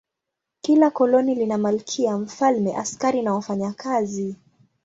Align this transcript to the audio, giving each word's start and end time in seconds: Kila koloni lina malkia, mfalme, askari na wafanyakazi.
Kila 0.61 0.89
koloni 0.91 1.35
lina 1.35 1.57
malkia, 1.57 2.17
mfalme, 2.17 2.75
askari 2.75 3.21
na 3.21 3.33
wafanyakazi. 3.33 4.35